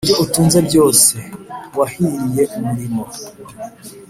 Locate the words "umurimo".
2.57-3.03